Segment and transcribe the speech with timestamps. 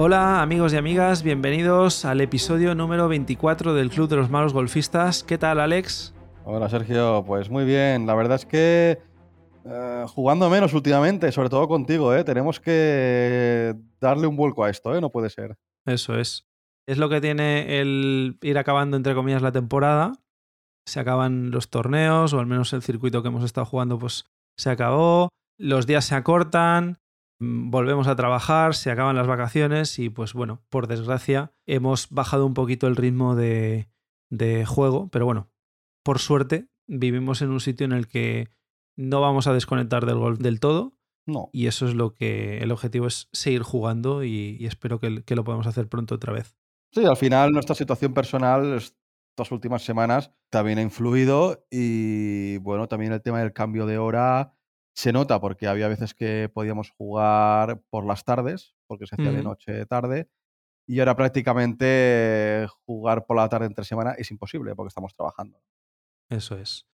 [0.00, 5.24] Hola amigos y amigas, bienvenidos al episodio número 24 del Club de los Malos Golfistas.
[5.24, 6.14] ¿Qué tal Alex?
[6.44, 8.06] Hola Sergio, pues muy bien.
[8.06, 9.00] La verdad es que
[9.64, 12.22] eh, jugando menos últimamente, sobre todo contigo, ¿eh?
[12.22, 15.00] tenemos que darle un vuelco a esto, ¿eh?
[15.00, 15.56] no puede ser.
[15.84, 16.46] Eso es.
[16.86, 20.12] Es lo que tiene el ir acabando, entre comillas, la temporada.
[20.86, 24.26] Se acaban los torneos, o al menos el circuito que hemos estado jugando, pues
[24.56, 25.28] se acabó.
[25.58, 26.98] Los días se acortan,
[27.40, 32.54] volvemos a trabajar, se acaban las vacaciones y pues bueno, por desgracia hemos bajado un
[32.54, 33.88] poquito el ritmo de,
[34.30, 35.50] de juego, pero bueno,
[36.04, 38.48] por suerte vivimos en un sitio en el que
[38.96, 40.94] no vamos a desconectar del golf del todo.
[41.26, 41.50] No.
[41.52, 45.44] Y eso es lo que el objetivo es seguir jugando y, espero que, que, lo
[45.44, 46.56] podamos hacer pronto otra vez.
[46.90, 53.12] Sí, al final nuestra situación personal estas últimas semanas también ha influido y bueno, también
[53.12, 54.57] el tema del cambio de hora
[54.98, 59.44] se nota porque había veces que podíamos jugar por las tardes, porque se hacía de
[59.44, 60.28] noche tarde,
[60.88, 65.62] y ahora prácticamente jugar por la tarde entre semana es imposible porque estamos trabajando.
[66.28, 66.88] Eso es.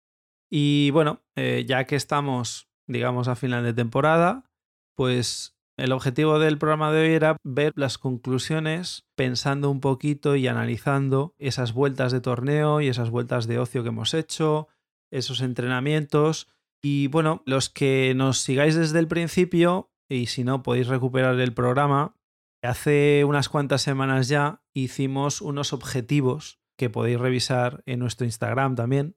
[0.50, 4.50] Y bueno, eh, ya que estamos, digamos, a final de temporada,
[4.94, 10.46] pues el objetivo del programa de hoy era ver las conclusiones pensando un poquito y
[10.46, 14.68] analizando esas vueltas de torneo y esas vueltas de ocio que hemos hecho,
[15.10, 16.53] esos entrenamientos
[16.84, 21.54] y bueno, los que nos sigáis desde el principio, y si no podéis recuperar el
[21.54, 22.14] programa,
[22.62, 29.16] hace unas cuantas semanas ya hicimos unos objetivos que podéis revisar en nuestro Instagram también.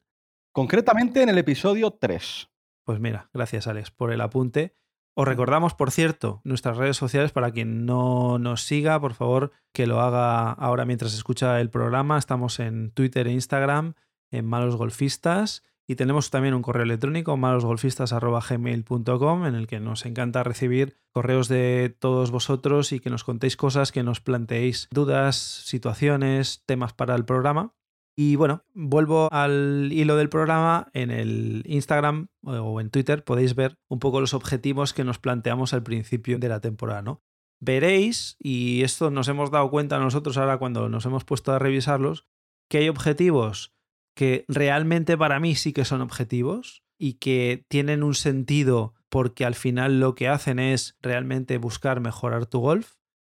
[0.53, 2.49] Concretamente en el episodio 3.
[2.85, 4.73] Pues mira, gracias Alex por el apunte.
[5.13, 9.87] Os recordamos, por cierto, nuestras redes sociales para quien no nos siga, por favor, que
[9.87, 12.17] lo haga ahora mientras escucha el programa.
[12.17, 13.95] Estamos en Twitter e Instagram,
[14.31, 20.43] en Malos Golfistas y tenemos también un correo electrónico, malosgolfistas.gmail.com, en el que nos encanta
[20.43, 26.61] recibir correos de todos vosotros y que nos contéis cosas, que nos planteéis dudas, situaciones,
[26.65, 27.73] temas para el programa.
[28.17, 30.89] Y bueno, vuelvo al hilo del programa.
[30.93, 35.73] En el Instagram o en Twitter podéis ver un poco los objetivos que nos planteamos
[35.73, 37.21] al principio de la temporada, ¿no?
[37.59, 42.27] Veréis, y esto nos hemos dado cuenta nosotros ahora cuando nos hemos puesto a revisarlos,
[42.69, 43.76] que hay objetivos
[44.17, 49.53] que realmente para mí sí que son objetivos y que tienen un sentido porque al
[49.53, 52.95] final lo que hacen es realmente buscar mejorar tu golf.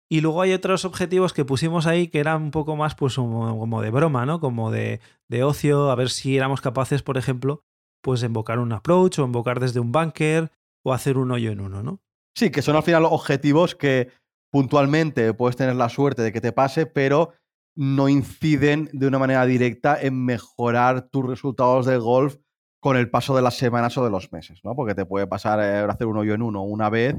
[0.09, 3.81] Y luego hay otros objetivos que pusimos ahí que eran un poco más pues como,
[3.81, 4.39] de broma, ¿no?
[4.39, 7.61] Como de, de, ocio, a ver si éramos capaces, por ejemplo,
[8.01, 10.49] pues de invocar un approach o invocar desde un bunker
[10.83, 11.99] o hacer un hoyo en uno, ¿no?
[12.35, 14.09] Sí, que son al final objetivos que
[14.49, 17.33] puntualmente puedes tener la suerte de que te pase, pero
[17.79, 22.35] no inciden de una manera directa en mejorar tus resultados de golf
[22.81, 24.75] con el paso de las semanas o de los meses, ¿no?
[24.75, 27.15] Porque te puede pasar eh, hacer un hoyo en uno una vez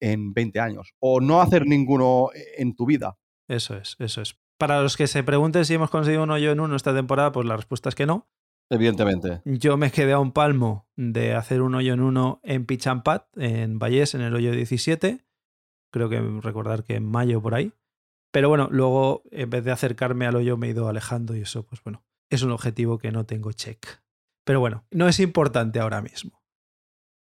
[0.00, 3.18] en 20 años o no hacer ninguno en tu vida.
[3.48, 4.38] Eso es, eso es.
[4.56, 7.48] Para los que se pregunten si hemos conseguido un hoyo en uno esta temporada, pues
[7.48, 8.28] la respuesta es que no.
[8.70, 9.42] Evidentemente.
[9.44, 13.02] Yo me quedé a un palmo de hacer un hoyo en uno en Pitch and
[13.02, 15.24] Pat, en Vallés, en el hoyo 17.
[15.90, 17.72] Creo que recordar que en mayo por ahí.
[18.30, 21.64] Pero bueno, luego en vez de acercarme al hoyo me he ido alejando y eso,
[21.64, 23.86] pues bueno, es un objetivo que no tengo check.
[24.44, 26.42] Pero bueno, no es importante ahora mismo.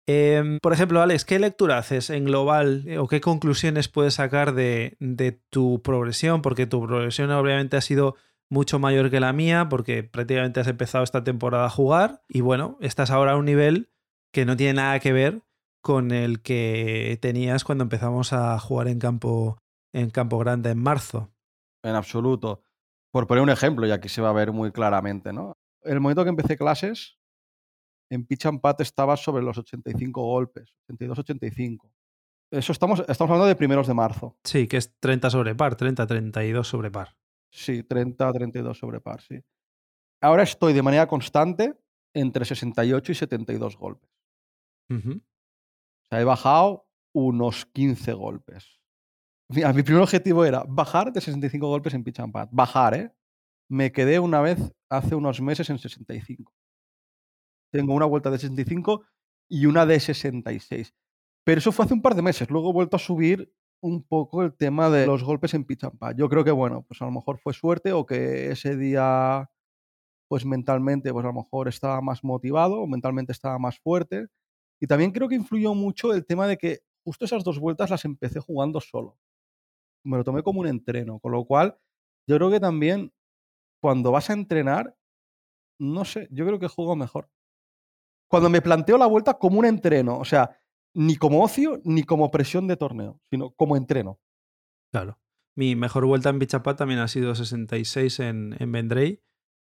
[0.08, 4.54] Em, por ejemplo, Alex, ¿qué lectura haces en global eh, o qué conclusiones puedes sacar
[4.54, 6.42] de, de tu progresión?
[6.42, 8.14] Porque tu progresión obviamente ha sido
[8.48, 12.78] mucho mayor que la mía porque prácticamente has empezado esta temporada a jugar y bueno,
[12.80, 13.90] estás ahora a un nivel
[14.32, 15.42] que no tiene nada que ver
[15.80, 19.58] con el que tenías cuando empezamos a jugar en campo
[19.96, 21.32] en Campo Grande en marzo.
[21.82, 22.62] En absoluto.
[23.10, 25.56] Por poner un ejemplo, y aquí se va a ver muy claramente, ¿no?
[25.82, 27.18] El momento que empecé clases,
[28.10, 31.90] en pitch and pat estaba sobre los 85 golpes, 82-85.
[32.50, 34.36] Eso estamos, estamos hablando de primeros de marzo.
[34.44, 37.16] Sí, que es 30 sobre par, 30-32 sobre par.
[37.50, 39.40] Sí, 30-32 sobre par, sí.
[40.20, 41.74] Ahora estoy de manera constante
[42.14, 44.10] entre 68 y 72 golpes.
[44.90, 48.78] O sea, he bajado unos 15 golpes.
[49.48, 52.48] Mi primer objetivo era bajar de 65 golpes en pitch and pad.
[52.50, 53.12] Bajar, ¿eh?
[53.68, 54.58] Me quedé una vez
[54.88, 56.52] hace unos meses en 65.
[57.72, 59.04] Tengo una vuelta de 65
[59.48, 60.94] y una de 66.
[61.44, 62.50] Pero eso fue hace un par de meses.
[62.50, 65.98] Luego he vuelto a subir un poco el tema de los golpes en pitch and
[65.98, 66.16] pad.
[66.16, 69.48] Yo creo que, bueno, pues a lo mejor fue suerte o que ese día,
[70.28, 74.26] pues mentalmente, pues a lo mejor estaba más motivado o mentalmente estaba más fuerte.
[74.80, 78.04] Y también creo que influyó mucho el tema de que justo esas dos vueltas las
[78.04, 79.16] empecé jugando solo
[80.06, 81.78] me lo tomé como un entreno, con lo cual
[82.28, 83.12] yo creo que también
[83.80, 84.96] cuando vas a entrenar,
[85.78, 87.30] no sé, yo creo que juego mejor.
[88.28, 90.58] Cuando me planteo la vuelta como un entreno, o sea,
[90.94, 94.18] ni como ocio ni como presión de torneo, sino como entreno.
[94.90, 95.18] Claro.
[95.54, 99.22] Mi mejor vuelta en Bichapat también ha sido 66 en, en Vendrey.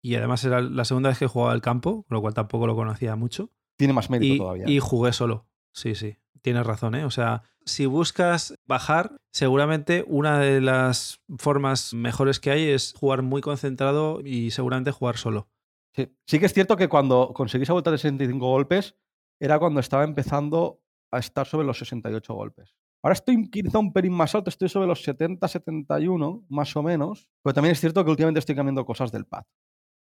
[0.01, 2.75] Y además era la segunda vez que jugaba el campo, con lo cual tampoco lo
[2.75, 3.51] conocía mucho.
[3.75, 4.65] Tiene más mérito y, todavía.
[4.67, 5.47] Y jugué solo.
[5.73, 6.17] Sí, sí.
[6.45, 7.05] Tienes razón, ¿eh?
[7.05, 13.23] O sea, si buscas bajar, seguramente una de las formas mejores que hay es jugar
[13.23, 15.49] muy concentrado y seguramente jugar solo.
[15.95, 18.95] Sí, sí que es cierto que cuando conseguí esa vuelta de 65 golpes,
[19.39, 22.75] era cuando estaba empezando a estar sobre los 68 golpes.
[23.01, 27.27] Ahora estoy quizá un pelín más alto, estoy sobre los 70, 71, más o menos.
[27.41, 29.45] Pero también es cierto que últimamente estoy cambiando cosas del pad.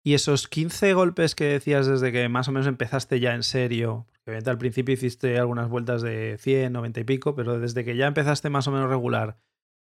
[0.04, 4.06] Y esos 15 golpes que decías desde que más o menos empezaste ya en serio,
[4.08, 7.96] porque obviamente al principio hiciste algunas vueltas de 100, 90 y pico, pero desde que
[7.96, 9.38] ya empezaste más o menos regular,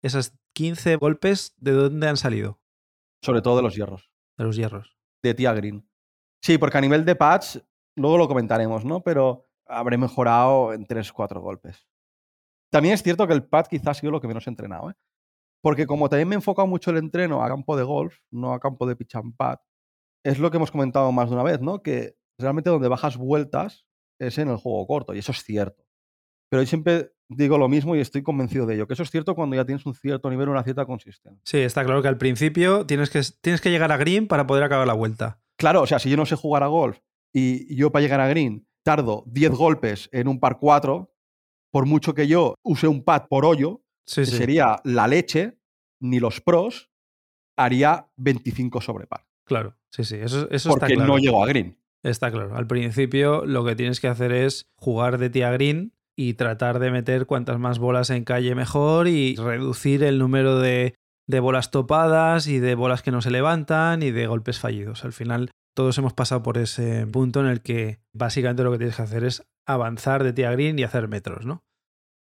[0.03, 2.61] esas 15 golpes, ¿de dónde han salido?
[3.23, 4.11] Sobre todo de los hierros.
[4.39, 4.97] De los hierros.
[5.23, 5.87] De Tia Green.
[6.43, 7.63] Sí, porque a nivel de pads,
[7.97, 9.03] luego lo comentaremos, ¿no?
[9.03, 11.87] Pero habré mejorado en 3, 4 golpes.
[12.71, 14.95] También es cierto que el pad quizás ha sido lo que menos he entrenado, ¿eh?
[15.63, 18.61] Porque como también me he enfocado mucho el entreno a campo de golf, no a
[18.61, 19.59] campo de pitch and pad,
[20.29, 21.83] es lo que hemos comentado más de una vez, ¿no?
[21.83, 23.87] Que realmente donde bajas vueltas
[24.19, 25.85] es en el juego corto, y eso es cierto.
[26.51, 29.35] Pero yo siempre digo lo mismo y estoy convencido de ello, que eso es cierto
[29.35, 31.41] cuando ya tienes un cierto nivel, una cierta consistencia.
[31.45, 34.63] Sí, está claro que al principio tienes que, tienes que llegar a green para poder
[34.65, 35.41] acabar la vuelta.
[35.59, 36.99] Claro, o sea, si yo no sé jugar a golf
[37.33, 41.13] y yo para llegar a green tardo 10 golpes en un par 4,
[41.73, 44.37] por mucho que yo use un pad por hoyo, Sí, que sí.
[44.37, 45.59] sería la leche,
[46.01, 46.91] ni los pros,
[47.57, 49.27] haría 25 sobre par.
[49.45, 50.17] Claro, sí, sí.
[50.17, 51.13] Eso, eso está Porque claro.
[51.13, 51.79] no llego a green.
[52.03, 52.55] Está claro.
[52.57, 56.91] Al principio lo que tienes que hacer es jugar de tía green y tratar de
[56.91, 60.95] meter cuantas más bolas en calle mejor y reducir el número de,
[61.27, 65.05] de bolas topadas y de bolas que no se levantan y de golpes fallidos.
[65.05, 68.97] Al final todos hemos pasado por ese punto en el que básicamente lo que tienes
[68.97, 71.65] que hacer es avanzar de tía green y hacer metros, ¿no?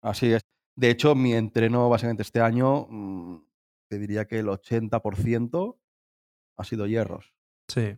[0.02, 0.42] Así es.
[0.76, 3.46] De hecho, mi entreno básicamente este año, mm,
[3.90, 5.78] te diría que el 80%
[6.58, 7.34] ha sido hierros.
[7.68, 7.98] Sí.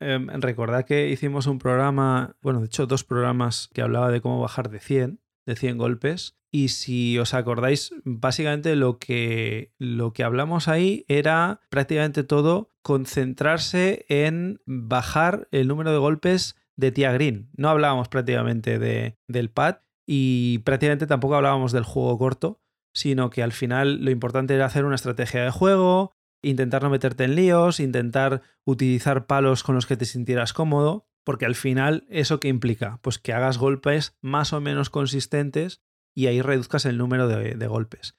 [0.00, 4.40] Eh, recordad que hicimos un programa, bueno, de hecho dos programas que hablaba de cómo
[4.40, 6.36] bajar de 100, de 100 golpes.
[6.50, 14.06] Y si os acordáis, básicamente lo que, lo que hablamos ahí era prácticamente todo concentrarse
[14.08, 17.50] en bajar el número de golpes de tía green.
[17.54, 22.62] No hablábamos prácticamente de, del pad y prácticamente tampoco hablábamos del juego corto,
[22.94, 26.12] sino que al final lo importante era hacer una estrategia de juego,
[26.42, 31.46] intentar no meterte en líos, intentar utilizar palos con los que te sintieras cómodo, porque
[31.46, 35.82] al final eso que implica, pues que hagas golpes más o menos consistentes
[36.14, 38.16] y ahí reduzcas el número de, de, golpes.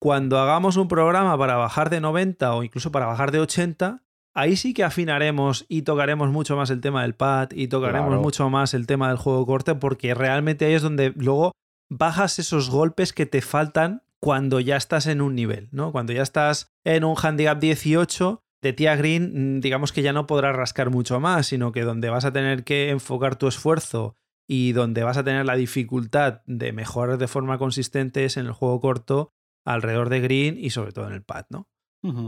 [0.00, 4.02] Cuando hagamos un programa para bajar de 90 o incluso para bajar de 80,
[4.34, 8.22] ahí sí que afinaremos y tocaremos mucho más el tema del pad y tocaremos Claro.
[8.22, 11.52] mucho más el tema del juego corte, porque realmente ahí es donde luego
[11.90, 15.90] bajas esos golpes que te faltan cuando ya estás en un nivel, ¿no?
[15.90, 20.28] Cuando ya estás en un handicap 18, de tía green, mm, digamos que ya no
[20.28, 24.16] podrás rascar mucho más, sino que donde vas a tener que enfocar tu esfuerzo
[24.48, 28.52] y donde vas a tener la dificultad de mejorar de forma consistente es en el
[28.52, 29.32] juego corto,
[29.64, 31.68] alrededor de green y sobre todo en el pad, ¿no?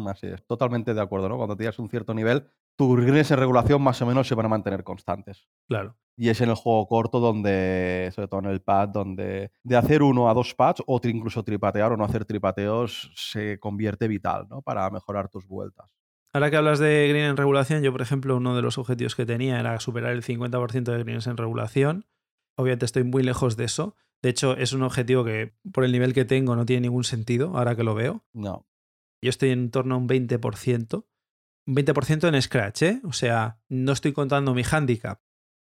[0.08, 1.36] Así es, totalmente de acuerdo, ¿no?
[1.36, 4.50] Cuando tienes un cierto nivel, tus greens en regulación más o menos se van a
[4.50, 5.48] mantener constantes.
[5.68, 5.96] Claro.
[6.16, 10.02] Y es en el juego corto donde, sobre todo en el pad, donde de hacer
[10.02, 14.62] uno a dos pads o incluso tripatear o no hacer tripateos se convierte vital, ¿no?
[14.62, 15.90] Para mejorar tus vueltas.
[16.32, 19.26] Ahora que hablas de green en regulación, yo por ejemplo uno de los objetivos que
[19.26, 22.06] tenía era superar el 50% de greens en regulación.
[22.56, 23.96] Obviamente estoy muy lejos de eso.
[24.22, 27.56] De hecho, es un objetivo que por el nivel que tengo no tiene ningún sentido,
[27.56, 28.24] ahora que lo veo.
[28.32, 28.66] No.
[29.22, 31.04] Yo estoy en torno a un 20%.
[31.66, 33.00] Un 20% en Scratch, ¿eh?
[33.04, 35.20] O sea, no estoy contando mi handicap.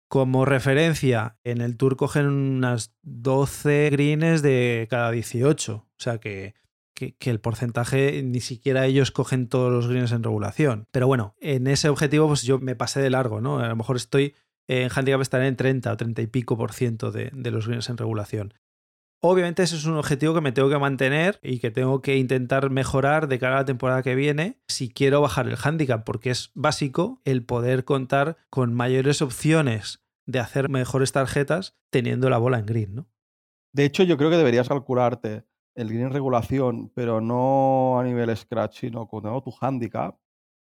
[0.08, 5.74] Como referencia, en el Tour cogen unas 12 greens de cada 18.
[5.74, 6.54] O sea que,
[6.94, 10.86] que, que el porcentaje, ni siquiera ellos cogen todos los greens en regulación.
[10.92, 13.58] Pero bueno, en ese objetivo, pues yo me pasé de largo, ¿no?
[13.58, 14.34] A lo mejor estoy
[14.68, 17.88] en handicap estaré en 30 o 30 y pico por ciento de, de los greens
[17.88, 18.54] en regulación.
[19.28, 22.70] Obviamente ese es un objetivo que me tengo que mantener y que tengo que intentar
[22.70, 26.52] mejorar de cara a la temporada que viene si quiero bajar el handicap, porque es
[26.54, 32.66] básico el poder contar con mayores opciones de hacer mejores tarjetas teniendo la bola en
[32.66, 33.08] green, ¿no?
[33.74, 38.78] De hecho, yo creo que deberías calcularte el green regulación, pero no a nivel scratch,
[38.80, 40.18] sino con tu handicap,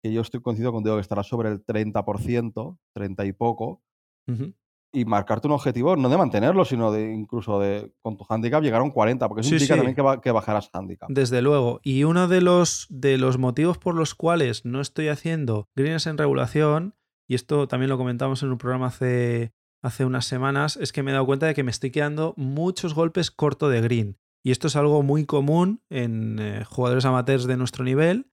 [0.03, 3.81] que yo estoy coincido contigo que estará sobre el 30%, 30 y poco,
[4.27, 4.53] Uh -huh.
[4.91, 8.81] Y marcarte un objetivo no de mantenerlo, sino de incluso de con tu handicap llegar
[8.81, 9.77] a un 40, porque eso Sí, implica sí.
[9.79, 11.09] también que, ba- que bajarás handicap.
[11.11, 11.79] Desde luego.
[11.83, 16.17] Y uno de los, de los motivos por los cuales no estoy haciendo greens en
[16.17, 16.95] regulación,
[17.27, 19.53] y esto también lo comentamos en un programa hace,
[19.83, 22.95] hace unas semanas, es que me he dado cuenta de que me estoy quedando muchos
[22.95, 24.17] golpes corto de green.
[24.43, 28.31] Y esto es algo muy común en eh, jugadores amateurs de nuestro nivel.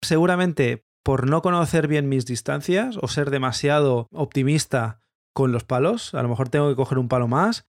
[0.00, 5.01] Seguramente por no conocer bien mis distancias o ser demasiado optimista
[5.32, 6.14] con los palos.
[6.14, 7.66] A lo mejor tengo que coger un palo más.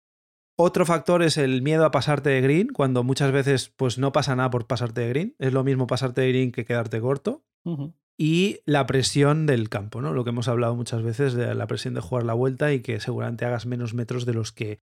[0.60, 4.36] Otro factor es el miedo a pasarte de green, cuando muchas veces pues no pasa
[4.36, 5.36] nada por pasarte de green.
[5.38, 7.46] Es lo mismo pasarte de green que quedarte corto.
[8.18, 10.14] Y la presión del campo, ¿no?
[10.14, 13.00] Lo que hemos hablado muchas veces de la presión de jugar la vuelta y que
[13.00, 14.82] seguramente hagas menos metros de los que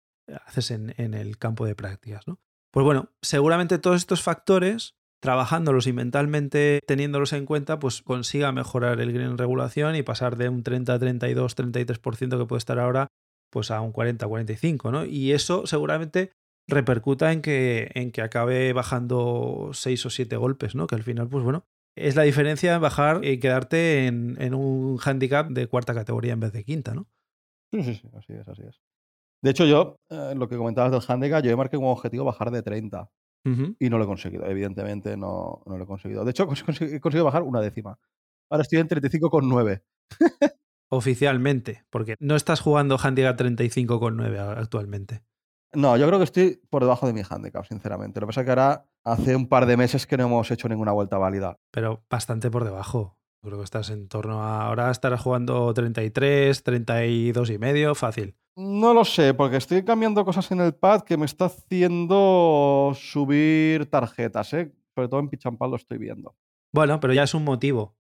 [0.46, 2.40] haces en, en el campo de prácticas, ¿no?
[2.72, 9.00] Pues bueno, seguramente todos estos factores trabajándolos y mentalmente teniéndolos en cuenta, pues consiga mejorar
[9.00, 13.08] el green regulación y pasar de un 30, 32, 33% que puede estar ahora,
[13.51, 15.06] pues a un 40, 45, ¿no?
[15.06, 16.32] Y eso seguramente
[16.68, 20.88] repercuta en que, en que acabe bajando 6 o 7 golpes, ¿no?
[20.88, 25.50] Que al final, pues bueno, es la diferencia de bajar y quedarte en, un handicap
[25.50, 27.08] de cuarta categoría en vez de quinta, ¿no?
[27.72, 28.82] Sí, sí, sí, así es, así es.
[29.44, 32.63] De hecho, yo, eh, lo que comentabas del handicap, yo marcado como objetivo bajar de
[32.63, 33.10] 30.
[33.43, 36.24] Y no lo he conseguido, evidentemente no, no lo he conseguido.
[36.24, 37.98] De hecho, he conseguido bajar una décima.
[38.50, 39.81] Ahora estoy en 35,9.
[40.89, 45.24] Oficialmente, porque no estás jugando handicap 35,9 actualmente.
[45.74, 48.19] No, yo creo que estoy por debajo de mi handicap, sinceramente.
[48.19, 50.67] Lo que pasa es que ahora hace un par de meses que no hemos hecho
[50.67, 51.57] ninguna vuelta válida.
[51.71, 53.17] Pero bastante por debajo.
[53.41, 54.67] Creo que estás en torno a.
[54.67, 58.36] Ahora estarás jugando 33, 32 y medio, fácil.
[58.58, 63.89] No lo sé, porque estoy cambiando cosas en el pad que me está haciendo subir
[63.89, 64.74] tarjetas, ¿eh?
[64.93, 66.36] Sobre todo en Pichampal lo estoy viendo.
[66.74, 67.96] Bueno, pero ya es un motivo.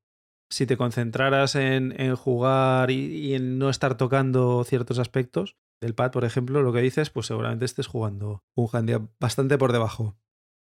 [0.49, 6.25] Si te concentraras en, jugar y, en no estar tocando ciertos aspectos del pad, por
[6.25, 10.17] ejemplo, lo que dices, pues seguramente estés jugando un handicap bastante por debajo.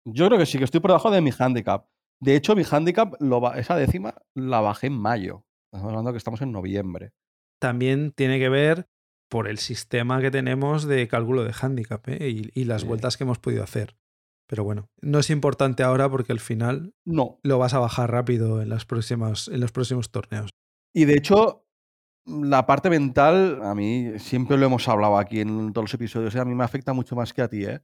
[0.06, 1.88] Yo creo que sí, que estoy por debajo de mi handicap.
[2.22, 3.16] De hecho, mi handicap,
[3.56, 5.46] esa décima, la bajé en mayo.
[5.72, 7.12] Estamos hablando que estamos en noviembre.
[7.60, 8.88] También tiene que ver
[9.30, 12.50] por el sistema que tenemos de cálculo de handicap ¿eh?
[12.54, 13.96] y, las vueltas que hemos podido hacer.
[14.48, 17.40] Pero bueno, no es importante ahora porque al final no.
[17.44, 20.50] lo vas a bajar rápido en, las próximas, en los próximos torneos.
[20.94, 21.68] Y de hecho,
[22.26, 26.40] la parte mental, a mí siempre lo hemos hablado aquí en todos los episodios, ¿eh?
[26.40, 27.82] a mí me afecta mucho más que a ti, ¿eh?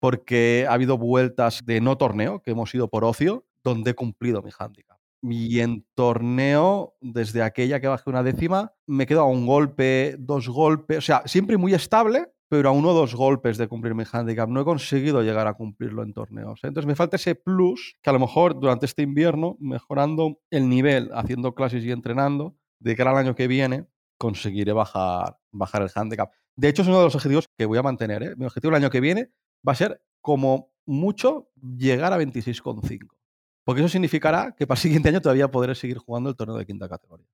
[0.00, 4.42] porque ha habido vueltas de no torneo que hemos ido por ocio donde he cumplido
[4.42, 4.93] mi handicap.
[5.26, 10.48] Y en torneo, desde aquella que bajé una décima, me quedo a un golpe, dos
[10.48, 14.04] golpes, o sea, siempre muy estable, pero a uno o dos golpes de cumplir mi
[14.10, 14.48] handicap.
[14.50, 16.62] No he conseguido llegar a cumplirlo en torneos.
[16.62, 16.68] ¿eh?
[16.68, 21.10] Entonces me falta ese plus que a lo mejor durante este invierno, mejorando el nivel,
[21.14, 23.86] haciendo clases y entrenando, de cara al año que viene,
[24.18, 26.30] conseguiré bajar, bajar el handicap.
[26.54, 28.22] De hecho, es uno de los objetivos que voy a mantener.
[28.22, 28.34] ¿eh?
[28.36, 29.30] Mi objetivo el año que viene
[29.66, 33.08] va a ser, como mucho, llegar a 26,5.
[33.64, 36.66] Porque eso significará que para el siguiente año todavía podré seguir jugando el torneo de
[36.66, 37.26] quinta categoría.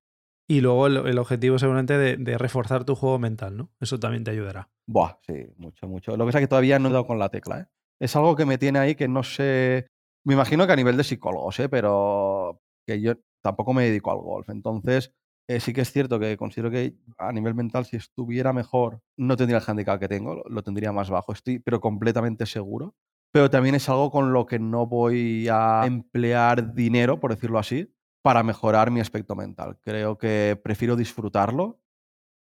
[0.47, 3.69] Y luego el, objetivo seguramente de, reforzar tu juego mental, ¿no?
[3.79, 4.69] Eso también te ayudará.
[4.85, 6.11] Buah, sí, mucho, mucho.
[6.17, 7.65] Lo que pasa es que todavía no he dado con la tecla, ¿eh?
[7.99, 9.87] Es algo que me tiene ahí que no sé...
[10.25, 11.69] Me imagino que a nivel de psicólogos, ¿eh?
[11.69, 14.49] Pero que yo tampoco me dedico al golf.
[14.49, 15.13] Entonces,
[15.47, 19.37] eh, sí que es cierto que considero que a nivel mental, si estuviera mejor, no
[19.37, 21.31] tendría el handicap que tengo, lo tendría más bajo.
[21.31, 22.95] Estoy, pero completamente seguro
[23.31, 27.93] pero también es algo con lo que no voy a emplear dinero, por decirlo así,
[28.21, 29.77] para mejorar mi aspecto mental.
[29.81, 31.79] Creo que prefiero disfrutarlo.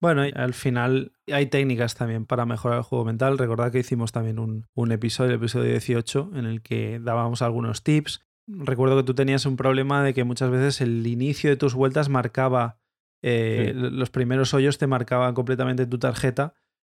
[0.00, 3.38] Bueno, al final hay técnicas también para mejorar el juego mental.
[3.38, 8.20] Recordad que hicimos también un, episodio, el episodio 18, en el que dábamos algunos tips.
[8.48, 12.08] Recuerdo que tú tenías un problema de que muchas veces el inicio de tus vueltas
[12.08, 12.80] marcaba,
[13.22, 16.54] eh, los primeros hoyos te marcaban completamente tu tarjeta.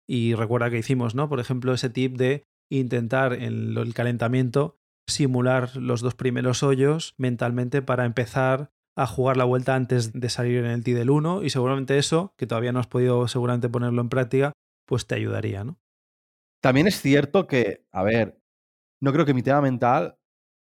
[0.08, 1.28] Y recuerda que hicimos, ¿no?
[1.28, 2.46] Por ejemplo, ese tip de
[2.80, 4.78] intentar en el calentamiento
[5.08, 10.60] simular los dos primeros hoyos mentalmente para empezar a jugar la vuelta antes de salir
[10.60, 14.02] en el tee del 1 y seguramente eso, que todavía no has podido seguramente ponerlo
[14.02, 14.54] en práctica,
[14.88, 15.80] pues te ayudaría, ¿no?
[16.62, 18.40] También es cierto que, a ver,
[19.02, 20.18] no creo que mi tema mental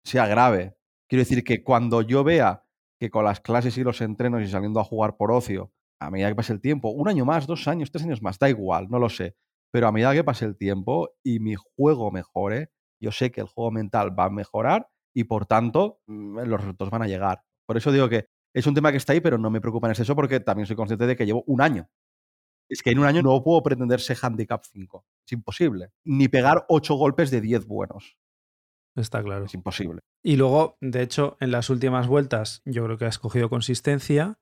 [0.04, 0.76] sea grave.
[1.08, 2.66] Quiero decir que cuando yo vea
[3.00, 6.30] que con las clases y los entrenos y saliendo a jugar por ocio, a medida
[6.30, 9.00] que pase el tiempo, un año más, dos años, tres años más, da igual, no
[9.00, 9.36] lo sé.
[9.74, 12.70] Pero a medida que pase el tiempo y mi juego mejore,
[13.02, 16.92] yo sé que el juego mental va a mejorar y por tanto mm, los resultados
[16.92, 17.44] van a llegar.
[17.66, 19.92] Por eso digo que es un tema que está ahí, pero no me preocupa en
[19.92, 21.90] exceso porque también soy consciente de que llevo un año.
[22.70, 25.06] Es que en un año no puedo pretender ser handicap 5.
[25.26, 25.90] Es imposible.
[26.06, 28.20] Ni pegar 8 golpes de 10 buenos.
[28.96, 29.46] Está claro.
[29.46, 30.02] Es imposible.
[30.22, 34.40] Y luego, de hecho, en las últimas vueltas yo creo que has cogido consistencia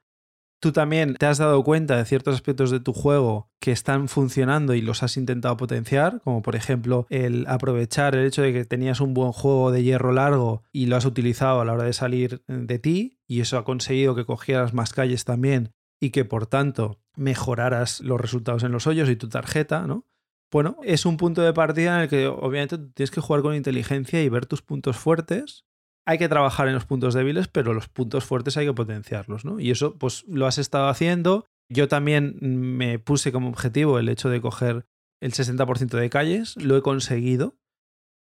[0.62, 4.74] tú también te has dado cuenta de ciertos aspectos de tu juego que están funcionando
[4.74, 9.02] y los has intentado potenciar, como por ejemplo el aprovechar el hecho de que tenías
[9.02, 12.44] un buen juego de hierro largo y lo has utilizado a la hora de salir
[12.48, 17.02] de ti y eso ha conseguido que cogieras más calles también y que por tanto
[17.16, 20.06] mejoraras los resultados en los hoyos y tu tarjeta, ¿no?
[20.52, 24.22] bueno, es un punto de partida en el que obviamente tienes que jugar con inteligencia
[24.22, 25.64] y ver tus puntos fuertes.
[26.12, 29.62] Hay que trabajar en los puntos débiles, pero los puntos fuertes hay que potenciarlos, ¿no?
[29.62, 31.46] Y eso, pues lo has estado haciendo.
[31.70, 34.86] Yo también me puse como objetivo el hecho de coger
[35.22, 37.56] el 60% de calles, lo he conseguido.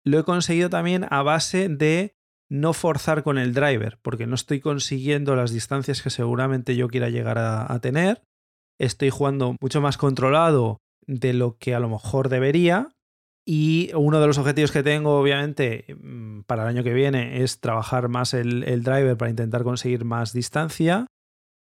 [0.06, 2.14] Lo he conseguido también a base de
[2.48, 7.10] no forzar con el driver, porque no estoy consiguiendo las distancias que seguramente yo quiera
[7.10, 8.22] llegar a, a tener.
[8.80, 10.78] Estoy jugando mucho más controlado
[11.08, 12.90] de lo que a lo mejor debería.
[13.46, 17.60] Y uno de los objetivos que tengo, obviamente, mm, para el año que viene es
[17.60, 21.08] trabajar más el, el driver para intentar conseguir más distancia.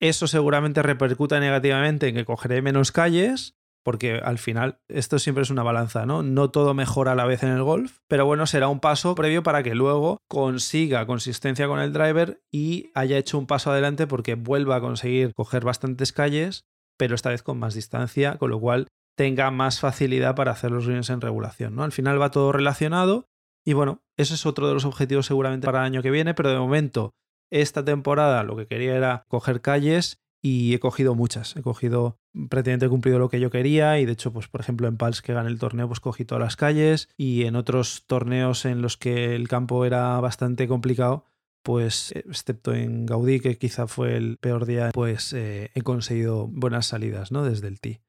[0.01, 5.51] Eso seguramente repercuta negativamente en que cogeré menos calles, porque al final esto siempre es
[5.51, 6.23] una balanza, ¿no?
[6.23, 9.43] No todo mejora a la vez en el golf, pero bueno, será un paso previo
[9.43, 14.35] para que luego consiga consistencia con el driver y haya hecho un paso adelante porque
[14.35, 16.65] vuelva a conseguir coger bastantes calles,
[16.97, 20.87] pero esta vez con más distancia, con lo cual tenga más facilidad para hacer los
[20.87, 21.75] greens en regulación.
[21.75, 21.85] ¿no?
[21.85, 23.29] Al final va todo relacionado
[23.65, 26.51] y bueno, ese es otro de los objetivos seguramente para el año que viene, pero
[26.51, 27.15] de momento,
[27.51, 31.57] esta temporada lo que quería era coger calles y he cogido muchas.
[31.57, 34.89] He cogido, prácticamente he cumplido lo que yo quería y de hecho, pues por ejemplo
[34.89, 38.65] en Pals que gané el torneo, pues cogí todas las calles y en otros torneos
[38.65, 41.27] en los que el campo era bastante complicado,
[41.63, 46.87] pues excepto en Gaudí, que quizá fue el peor día, pues eh, he conseguido buenas
[46.87, 47.45] salidas, ¿no?
[47.45, 48.01] Desde el tee.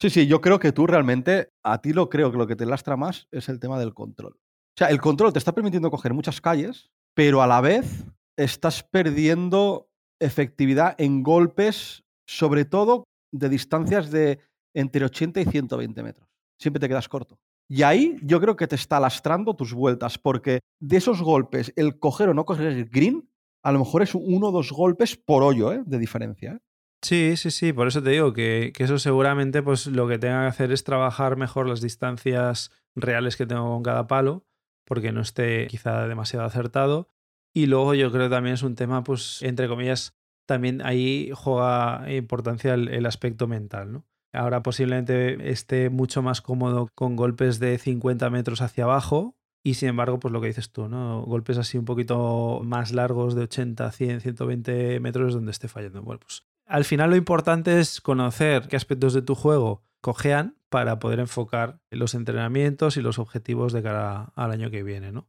[0.00, 2.66] Sí, sí, yo creo que tú realmente, a ti lo creo que lo que te
[2.66, 4.34] lastra más es el tema del control.
[4.34, 8.04] O sea, el control te está permitiendo coger muchas calles, pero a la vez
[8.36, 9.88] estás perdiendo
[10.20, 14.40] efectividad en golpes, sobre todo de distancias de
[14.74, 16.28] entre 80 y 120 metros.
[16.60, 17.38] Siempre te quedas corto.
[17.68, 21.98] Y ahí yo creo que te está lastrando tus vueltas, porque de esos golpes, el
[21.98, 23.28] coger o no coger el green,
[23.62, 25.82] a lo mejor es uno o dos golpes por hoyo ¿eh?
[25.86, 26.52] de diferencia.
[26.52, 26.58] ¿eh?
[27.02, 30.48] Sí, sí, sí, por eso te digo que, eso seguramente pues lo que tenga que
[30.48, 34.46] hacer es trabajar mejor las distancias reales que tengo con cada palo,
[34.86, 37.10] porque no esté quizá demasiado acertado.
[37.52, 40.16] Y luego yo creo que también es un tema, pues, entre comillas,
[40.46, 44.06] también ahí juega importancia el, aspecto mental, ¿no?
[44.32, 49.88] Ahora posiblemente esté mucho más cómodo con golpes de 50 metros hacia abajo, y sin
[49.88, 51.22] embargo, pues lo que dices tú, ¿no?
[51.22, 56.02] Golpes así un poquito más largos de 80, 100, 120 metros donde esté fallando.
[56.02, 60.98] Bueno, pues al final lo importante es conocer qué aspectos de tu juego cojean para
[60.98, 65.28] poder enfocar los entrenamientos y los objetivos de cara al año que viene, ¿no?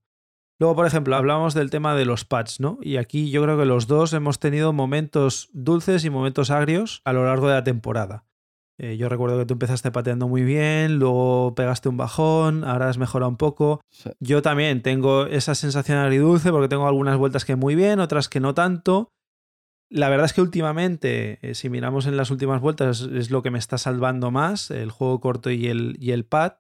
[0.58, 2.78] Luego, por ejemplo, hablamos del tema de los pads, ¿no?
[2.82, 7.12] Y aquí yo creo que los dos hemos tenido momentos dulces y momentos agrios a
[7.12, 8.26] lo largo de la temporada.
[8.78, 12.98] Eh, yo recuerdo que tú empezaste pateando muy bien, luego pegaste un bajón, ahora has
[12.98, 13.82] mejorado un poco.
[14.20, 18.40] Yo también tengo esa sensación agridulce porque tengo algunas vueltas que muy bien, otras que
[18.40, 19.10] no tanto.
[19.90, 23.52] La verdad es que últimamente, eh, si miramos en las últimas vueltas, es lo que
[23.52, 26.54] me está salvando más, el juego corto y el, y el pad.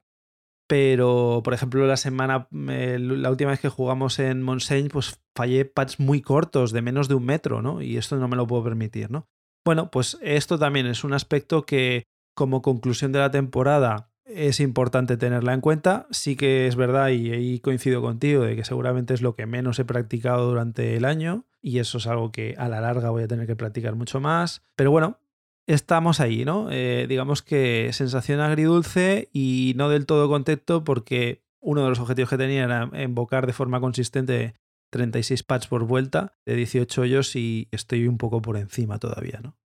[0.68, 6.00] Pero, por ejemplo, la semana, la última vez que jugamos en Monseigne, pues fallé pads
[6.00, 7.84] muy cortos, de menos de un metro, ¿no?
[7.84, 9.28] Y esto no me lo puedo permitir, ¿no?
[9.64, 15.18] Bueno, pues esto también es un aspecto que, como conclusión de la temporada, es importante
[15.18, 16.08] tenerla en cuenta.
[16.10, 19.78] Sí que es verdad, y ahí coincido contigo, de que seguramente es lo que menos
[19.78, 23.28] he practicado durante el año, y eso es algo que a la larga voy a
[23.28, 24.62] tener que practicar mucho más.
[24.76, 25.18] Pero bueno,
[25.66, 26.70] estamos ahí, ¿no?
[26.70, 32.30] Eh, digamos que sensación agridulce y no del todo contento porque uno de los objetivos
[32.30, 34.54] que tenía era invocar de forma consistente
[34.92, 39.58] 36 pads por vuelta de 18 hoyos y estoy un poco por encima todavía, ¿no?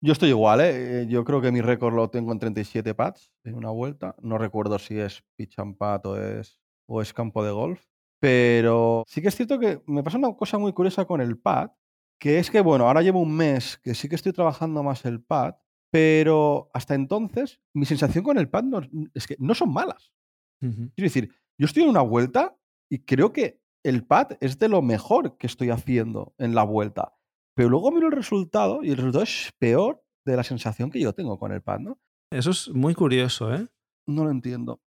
[0.00, 1.06] Yo estoy igual, ¿eh?
[1.10, 4.16] Yo creo que mi récord lo tengo en 37 pads en una vuelta.
[4.22, 7.84] No recuerdo si es pitch and o es, o es campo de golf.
[8.24, 11.72] Pero sí que es cierto que me pasa una cosa muy curiosa con el pad,
[12.18, 15.22] que es que, bueno, ahora llevo un mes que sí que estoy trabajando más el
[15.22, 15.56] pad,
[15.90, 18.64] pero hasta entonces mi sensación con el pad
[19.12, 20.14] es que no son malas.
[20.58, 22.56] Quiero decir, yo estoy en una vuelta
[22.90, 27.12] y creo que el pad es de lo mejor que estoy haciendo en la vuelta.
[27.54, 31.12] Pero luego miro el resultado y el resultado es peor de la sensación que yo
[31.12, 31.98] tengo con el pad, ¿no?
[32.32, 33.68] Eso es muy curioso, ¿eh?
[34.06, 34.80] No lo entiendo.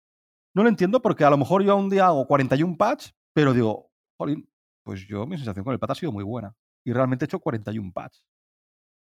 [0.56, 3.92] No lo entiendo porque a lo mejor yo un día hago 41 pads, pero digo,
[4.18, 4.50] jolín,
[4.84, 6.56] pues yo mi sensación con el pad ha sido muy buena.
[6.84, 8.26] Y realmente he hecho 41 pads.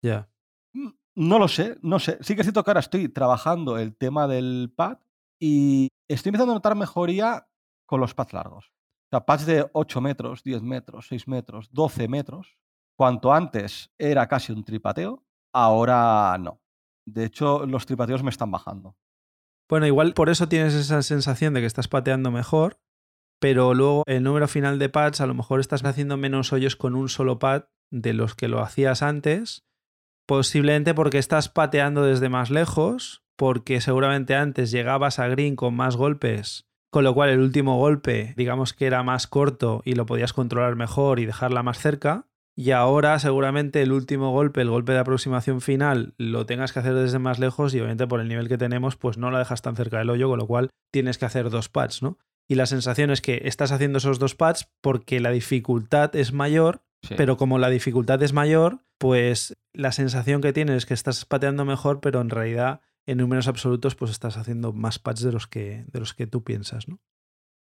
[0.02, 0.28] Ya.
[0.74, 2.18] Mm, no lo sé, no sé.
[2.20, 4.98] Sí que es cierto que ahora estoy trabajando el tema del pad
[5.40, 7.48] y estoy empezando a notar mejoría
[7.86, 8.66] con los pads largos.
[8.66, 12.58] O sea, pads de 8 metros, 10 metros, 6 metros, 12 metros
[12.96, 15.22] Cuanto antes era casi un tripateo,
[15.52, 16.62] ahora no.
[17.06, 18.96] De hecho, los tripateos me están bajando.
[19.68, 22.80] Bueno, igual por eso tienes esa sensación de que estás pateando mejor,
[23.38, 26.94] pero luego el número final de pads a lo mejor estás haciendo menos hoyos con
[26.94, 29.64] un solo pad de los que lo hacías antes,
[30.26, 35.96] posiblemente porque estás pateando desde más lejos porque seguramente antes llegabas a green con más
[35.96, 40.32] golpes, con lo cual el último golpe, digamos que era más corto y lo podías
[40.32, 42.26] controlar mejor y dejarla más cerca.
[42.58, 46.94] Y ahora seguramente el último golpe, el golpe de aproximación final, lo tengas que hacer
[46.94, 49.76] desde más lejos y obviamente por el nivel que tenemos, pues no la dejas tan
[49.76, 52.16] cerca del hoyo, con lo cual tienes que hacer dos pads, ¿no?
[52.48, 56.82] Y la sensación es que estás haciendo esos dos pads porque la dificultad es mayor,
[57.16, 61.64] pero como la dificultad es mayor, pues la sensación que tienes es que estás pateando
[61.64, 65.84] mejor, pero en realidad en números absolutos pues estás haciendo más pads de los que,
[65.88, 67.00] de los que tú piensas, ¿no?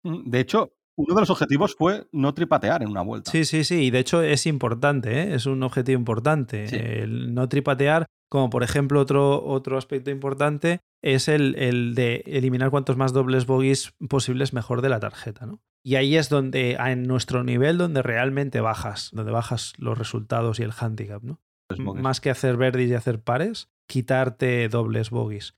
[0.03, 3.31] Mm, de hecho, uno de los objetivos fue no tripatear en una vuelta.
[3.31, 3.85] Sí, sí, sí.
[3.85, 5.35] Y de hecho es importante, ¿eh?
[5.35, 7.01] es un objetivo importante.
[7.01, 12.71] El no tripatear, como por ejemplo otro, otro aspecto importante, es el, el, de eliminar
[12.71, 15.45] cuantos más dobles bogies posibles mejor de la tarjeta.
[15.45, 15.61] ¿no?
[15.85, 20.63] Y ahí es donde, en nuestro nivel, donde realmente bajas, donde bajas los resultados y
[20.63, 21.21] el handicap.
[21.21, 21.43] ¿no?
[21.77, 25.55] Más que hacer verdes y hacer pares, quitarte dobles bogies.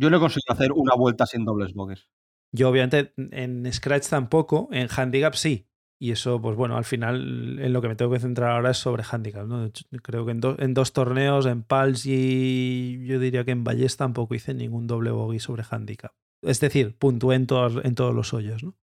[0.00, 2.08] Yo no he conseguido hacer una vuelta sin dobles bogies.
[2.50, 5.68] Yo, obviamente, en Scratch tampoco, en Handicap sí.
[5.98, 8.78] Y eso, pues bueno, al final en lo que me tengo que centrar ahora es
[8.78, 9.46] sobre handicap.
[9.46, 9.70] ¿no?
[10.02, 14.52] Creo que en, dos torneos, en Pals y yo diría que en Valles tampoco hice
[14.52, 16.12] ningún doble bogey sobre handicap.
[16.42, 18.62] Es decir, puntué en todos, en todos los hoyos.
[18.62, 18.74] ¿no?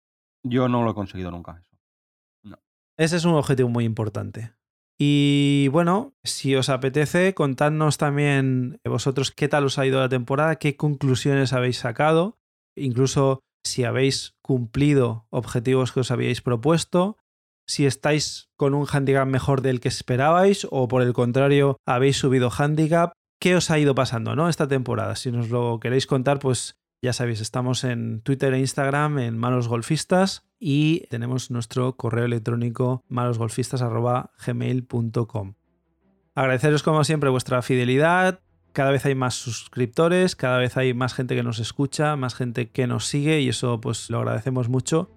[0.43, 1.79] Yo no lo he conseguido nunca eso.
[2.45, 2.59] No.
[2.97, 4.55] Ese es un objetivo muy importante.
[4.99, 10.57] Y bueno, si os apetece, contadnos también vosotros qué tal os ha ido la temporada,
[10.57, 12.39] qué conclusiones habéis sacado,
[12.77, 17.17] incluso si habéis cumplido objetivos que os habíais propuesto,
[17.67, 22.51] si estáis con un handicap mejor del que esperabais o por el contrario habéis subido
[22.51, 24.49] handicap, qué os ha ido pasando ¿no?
[24.49, 25.17] esta temporada.
[25.17, 29.67] Si nos lo queréis contar, pues ya sabéis, estamos en Twitter e Instagram en Malos
[29.67, 35.55] Golfistas y tenemos nuestro correo electrónico malosgolfistas.gmail.com.
[36.35, 38.39] Agradeceros como siempre vuestra fidelidad,
[38.73, 42.71] cada vez hay más suscriptores, cada vez hay más gente que nos escucha, más gente
[42.71, 45.11] que nos sigue y eso pues lo agradecemos mucho.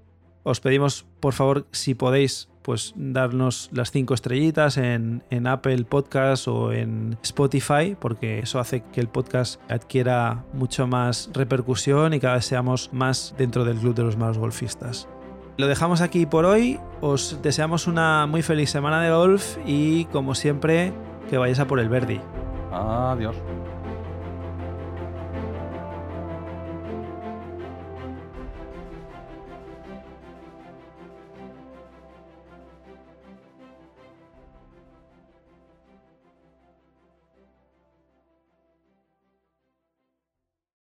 [0.44, 6.48] Os pedimos por favor si podéis pues darnos las cinco estrellitas en, en Apple Podcast
[6.48, 12.36] o en Spotify porque eso hace que el podcast adquiera mucho más repercusión y cada
[12.36, 15.08] vez seamos más dentro del club de los malos golfistas.
[15.58, 20.36] Lo dejamos aquí por hoy, os deseamos una muy feliz semana de golf y como
[20.36, 20.92] siempre
[21.30, 22.20] que vayáis a por el Verdi.
[22.72, 23.36] Adiós.